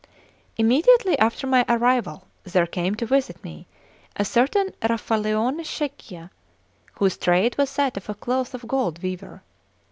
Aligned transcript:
CIX 0.01 0.57
IMMEDIATELY 0.61 1.19
after 1.19 1.45
my 1.45 1.63
arrival, 1.69 2.25
there 2.43 2.65
came 2.65 2.95
to 2.95 3.05
visit 3.05 3.43
me 3.43 3.67
a 4.15 4.25
certain 4.25 4.73
Raffaellone 4.81 5.63
Scheggia, 5.63 6.31
whose 6.93 7.17
trade 7.17 7.55
was 7.59 7.75
that 7.75 7.97
of 7.97 8.09
a 8.09 8.15
cloth 8.15 8.55
of 8.55 8.67
gold 8.67 9.03
weaver. 9.03 9.43